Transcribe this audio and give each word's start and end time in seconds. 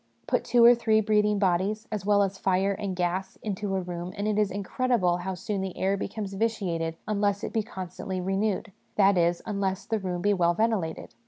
Put 0.25 0.43
two 0.43 0.65
or 0.65 0.73
three 0.73 0.99
breathing 0.99 1.37
bodies, 1.37 1.87
as 1.91 2.07
well 2.07 2.23
as 2.23 2.39
fire 2.39 2.71
and 2.71 2.95
gas, 2.95 3.37
into 3.43 3.75
a 3.75 3.81
room, 3.81 4.13
and 4.17 4.27
it 4.27 4.39
is 4.39 4.49
incredible 4.49 5.17
how 5.17 5.35
soon 5.35 5.61
the 5.61 5.77
air 5.77 5.95
becomes 5.95 6.33
vitiated 6.33 6.97
unless 7.07 7.43
it 7.43 7.53
be 7.53 7.61
constantly 7.61 8.19
renewed; 8.19 8.71
that 8.95 9.15
is, 9.15 9.43
unless 9.45 9.85
the 9.85 9.99
room 9.99 10.23
be 10.23 10.33
well 10.33 10.55
ventilated. 10.55 11.13